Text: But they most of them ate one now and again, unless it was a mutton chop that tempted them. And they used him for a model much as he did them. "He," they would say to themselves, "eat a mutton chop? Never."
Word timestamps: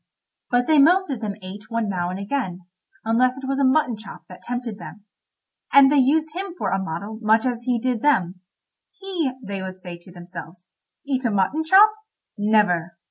But 0.49 0.65
they 0.65 0.79
most 0.79 1.11
of 1.11 1.21
them 1.21 1.35
ate 1.43 1.69
one 1.69 1.87
now 1.87 2.09
and 2.09 2.17
again, 2.17 2.61
unless 3.05 3.37
it 3.37 3.47
was 3.47 3.59
a 3.59 3.63
mutton 3.63 3.95
chop 3.95 4.25
that 4.29 4.41
tempted 4.41 4.79
them. 4.79 5.05
And 5.71 5.91
they 5.91 5.97
used 5.99 6.33
him 6.35 6.55
for 6.57 6.71
a 6.71 6.79
model 6.81 7.19
much 7.21 7.45
as 7.45 7.61
he 7.65 7.77
did 7.77 8.01
them. 8.01 8.41
"He," 8.97 9.31
they 9.43 9.61
would 9.61 9.77
say 9.77 9.99
to 9.99 10.11
themselves, 10.11 10.67
"eat 11.05 11.23
a 11.23 11.29
mutton 11.29 11.63
chop? 11.63 11.91
Never." 12.35 12.97